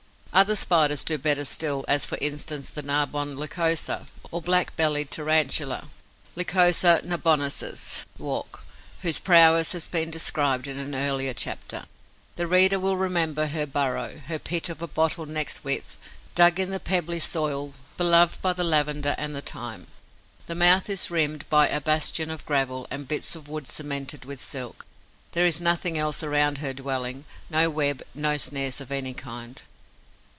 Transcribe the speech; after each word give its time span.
Other 0.33 0.55
Spiders 0.55 1.03
do 1.03 1.17
better 1.17 1.43
still, 1.43 1.83
as, 1.89 2.05
for 2.05 2.17
instance, 2.21 2.69
the 2.69 2.81
Narbonne 2.81 3.35
Lycosa, 3.35 4.07
or 4.31 4.41
Black 4.41 4.73
bellied 4.77 5.11
Tarantula 5.11 5.89
(Lycosa 6.37 7.01
narbonnensis, 7.03 8.05
WALCK.), 8.17 8.61
whose 9.01 9.19
prowess 9.19 9.73
has 9.73 9.89
been 9.89 10.09
described 10.09 10.67
in 10.67 10.79
an 10.79 10.95
earlier 10.95 11.33
chapter. 11.33 11.83
The 12.37 12.47
reader 12.47 12.79
will 12.79 12.95
remember 12.95 13.47
her 13.47 13.65
burrow, 13.65 14.21
her 14.27 14.39
pit 14.39 14.69
of 14.69 14.81
a 14.81 14.87
bottle 14.87 15.25
neck's 15.25 15.65
width, 15.65 15.97
dug 16.33 16.61
in 16.61 16.69
the 16.69 16.79
pebbly 16.79 17.19
soil 17.19 17.73
beloved 17.97 18.41
by 18.41 18.53
the 18.53 18.63
lavender 18.63 19.15
and 19.17 19.35
the 19.35 19.41
thyme. 19.41 19.87
The 20.47 20.55
mouth 20.55 20.89
is 20.89 21.11
rimmed 21.11 21.47
by 21.49 21.67
a 21.67 21.81
bastion 21.81 22.31
of 22.31 22.45
gravel 22.45 22.87
and 22.89 23.05
bits 23.05 23.35
of 23.35 23.49
wood 23.49 23.67
cemented 23.67 24.23
with 24.23 24.43
silk. 24.43 24.85
There 25.33 25.45
is 25.45 25.59
nothing 25.59 25.97
else 25.97 26.23
around 26.23 26.59
her 26.59 26.71
dwelling: 26.73 27.25
no 27.49 27.69
web, 27.69 28.01
no 28.15 28.37
snares 28.37 28.79
of 28.79 28.93
any 28.93 29.13
kind. 29.13 29.61